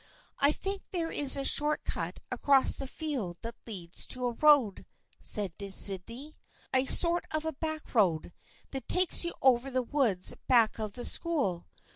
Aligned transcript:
"I 0.39 0.51
think 0.51 0.81
there 0.89 1.11
is 1.11 1.35
a 1.35 1.45
short 1.45 1.83
cut 1.83 2.19
across 2.31 2.75
this 2.75 2.89
field 2.89 3.37
that 3.43 3.53
leads 3.67 4.07
to 4.07 4.25
a 4.25 4.31
road," 4.31 4.87
said 5.19 5.53
Sydney;" 5.71 6.37
a 6.75 6.87
sort 6.87 7.25
of 7.29 7.45
a 7.45 7.53
back 7.53 7.93
road, 7.93 8.33
that 8.71 8.87
takes 8.87 9.23
you 9.23 9.33
over 9.43 9.67
to 9.69 9.73
the 9.75 9.83
woods 9.83 10.33
back 10.47 10.79
of 10.79 10.93
the 10.93 11.05
school. 11.05 11.67